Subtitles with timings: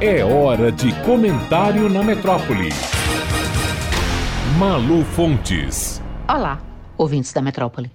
[0.00, 2.68] É hora de comentário na metrópole.
[4.56, 6.00] Malu Fontes.
[6.28, 6.62] Olá,
[6.96, 7.90] ouvintes da metrópole.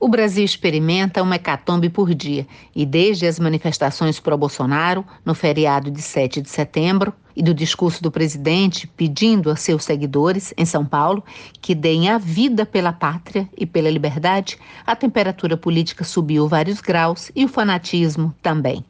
[0.00, 6.02] O Brasil experimenta uma hecatombe por dia e, desde as manifestações pró-Bolsonaro, no feriado de
[6.02, 11.22] 7 de setembro, e do discurso do presidente pedindo a seus seguidores, em São Paulo,
[11.62, 17.30] que deem a vida pela pátria e pela liberdade, a temperatura política subiu vários graus
[17.36, 18.84] e o fanatismo também.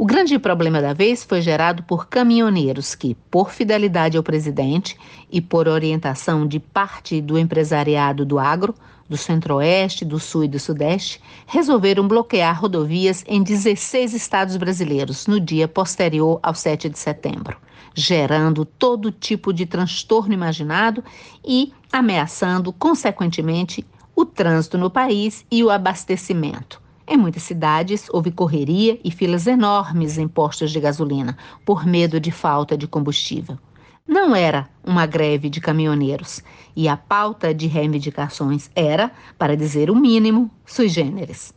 [0.00, 4.96] O grande problema da vez foi gerado por caminhoneiros que, por fidelidade ao presidente
[5.28, 8.72] e por orientação de parte do empresariado do agro,
[9.08, 15.40] do Centro-Oeste, do Sul e do Sudeste, resolveram bloquear rodovias em 16 estados brasileiros no
[15.40, 17.56] dia posterior ao 7 de setembro,
[17.92, 21.02] gerando todo tipo de transtorno imaginado
[21.44, 23.84] e ameaçando, consequentemente,
[24.14, 30.18] o trânsito no país e o abastecimento em muitas cidades, houve correria e filas enormes
[30.18, 33.58] em postos de gasolina, por medo de falta de combustível.
[34.06, 36.42] Não era uma greve de caminhoneiros,
[36.76, 41.52] e a pauta de reivindicações era, para dizer o mínimo, sui generis.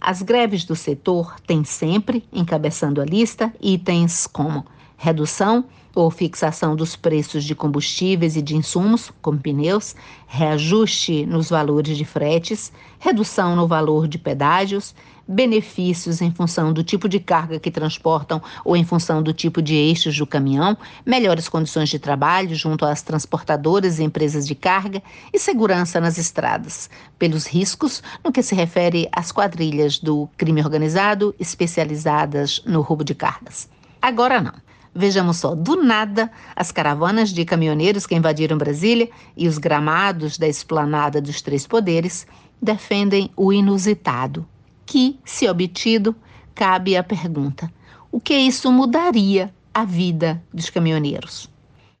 [0.00, 4.64] As greves do setor têm sempre, encabeçando a lista, itens como
[5.02, 5.64] redução
[5.96, 9.96] ou fixação dos preços de combustíveis e de insumos, como pneus,
[10.28, 14.94] reajuste nos valores de fretes, redução no valor de pedágios,
[15.26, 19.74] benefícios em função do tipo de carga que transportam ou em função do tipo de
[19.74, 25.38] eixos do caminhão, melhores condições de trabalho junto às transportadoras e empresas de carga e
[25.38, 32.62] segurança nas estradas, pelos riscos no que se refere às quadrilhas do crime organizado especializadas
[32.64, 33.68] no roubo de cargas.
[34.00, 34.71] Agora não.
[34.94, 40.46] Vejamos só, do nada, as caravanas de caminhoneiros que invadiram Brasília e os gramados da
[40.46, 42.26] esplanada dos Três Poderes
[42.60, 44.46] defendem o inusitado,
[44.84, 46.14] que, se obtido,
[46.54, 47.72] cabe a pergunta:
[48.10, 51.51] o que isso mudaria a vida dos caminhoneiros?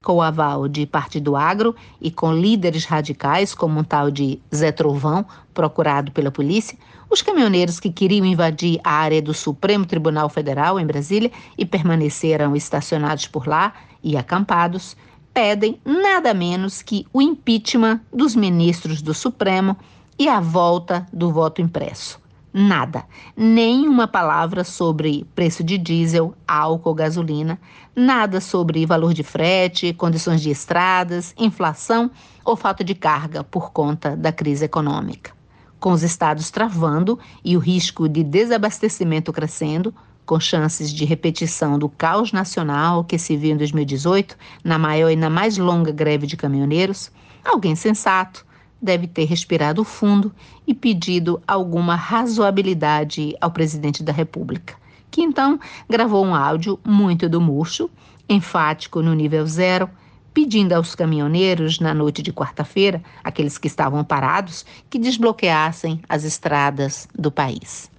[0.02, 4.40] Com o aval de parte do agro e com líderes radicais, como um tal de
[4.52, 6.76] Zé Trovão, procurado pela polícia,
[7.08, 12.56] os caminhoneiros que queriam invadir a área do Supremo Tribunal Federal, em Brasília, e permaneceram
[12.56, 14.96] estacionados por lá e acampados,
[15.32, 19.76] pedem nada menos que o impeachment dos ministros do Supremo
[20.18, 22.21] e a volta do voto impresso.
[22.54, 27.58] Nada, nem uma palavra sobre preço de diesel, álcool, gasolina,
[27.96, 32.10] nada sobre valor de frete, condições de estradas, inflação
[32.44, 35.32] ou falta de carga por conta da crise econômica.
[35.80, 39.94] Com os estados travando e o risco de desabastecimento crescendo,
[40.26, 45.16] com chances de repetição do caos nacional que se viu em 2018, na maior e
[45.16, 47.10] na mais longa greve de caminhoneiros,
[47.42, 48.44] alguém sensato
[48.82, 50.34] deve ter respirado fundo
[50.66, 54.74] e pedido alguma razoabilidade ao presidente da República,
[55.10, 57.88] que então gravou um áudio muito do murcho,
[58.28, 59.88] enfático no nível zero,
[60.34, 67.06] pedindo aos caminhoneiros na noite de quarta-feira, aqueles que estavam parados, que desbloqueassem as estradas
[67.14, 67.91] do país.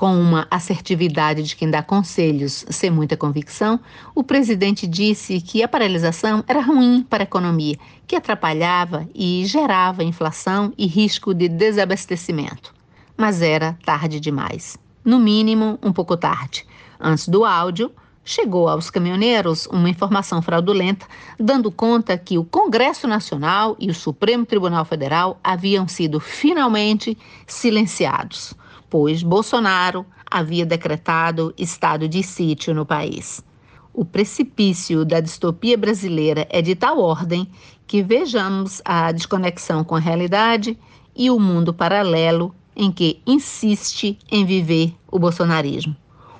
[0.00, 3.78] Com uma assertividade de quem dá conselhos sem muita convicção,
[4.14, 10.02] o presidente disse que a paralisação era ruim para a economia, que atrapalhava e gerava
[10.02, 12.72] inflação e risco de desabastecimento.
[13.14, 14.78] Mas era tarde demais.
[15.04, 16.64] No mínimo, um pouco tarde.
[16.98, 17.92] Antes do áudio,
[18.24, 21.04] chegou aos caminhoneiros uma informação fraudulenta,
[21.38, 28.58] dando conta que o Congresso Nacional e o Supremo Tribunal Federal haviam sido finalmente silenciados
[28.90, 33.42] pois Bolsonaro havia decretado estado de sítio no país.
[33.94, 37.48] O precipício da distopia brasileira é de tal ordem
[37.86, 40.78] que vejamos a desconexão com a realidade
[41.14, 45.96] e o mundo paralelo em que insiste em viver o bolsonarismo.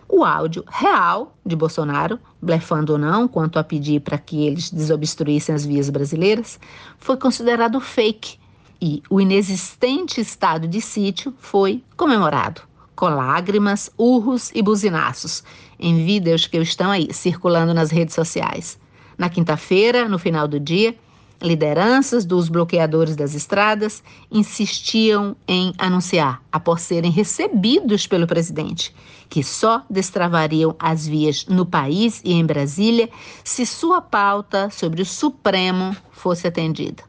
[0.08, 5.54] O áudio real de Bolsonaro, blefando ou não quanto a pedir para que eles desobstruíssem
[5.54, 6.58] as vias brasileiras,
[6.98, 8.38] foi considerado fake
[8.80, 12.62] e o inexistente estado de sítio foi comemorado,
[12.96, 15.44] com lágrimas, urros e buzinaços,
[15.78, 18.78] em vídeos que estão aí circulando nas redes sociais.
[19.18, 20.96] Na quinta-feira, no final do dia,
[21.42, 28.94] lideranças dos bloqueadores das estradas insistiam em anunciar, após serem recebidos pelo presidente,
[29.28, 33.08] que só destravariam as vias no país e em Brasília
[33.42, 37.02] se sua pauta sobre o Supremo fosse atendida.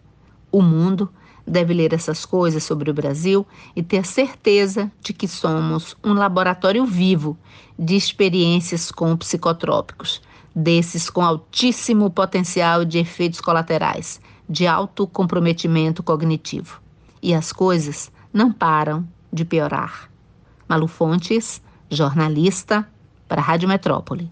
[0.51, 1.09] O mundo
[1.45, 3.45] deve ler essas coisas sobre o Brasil
[3.75, 7.38] e ter certeza de que somos um laboratório vivo
[7.77, 10.21] de experiências com psicotrópicos,
[10.53, 16.81] desses com altíssimo potencial de efeitos colaterais, de alto comprometimento cognitivo.
[17.21, 20.09] E as coisas não param de piorar.
[20.67, 22.88] Malu Fontes, jornalista,
[23.27, 24.29] para a Rádio Metrópole.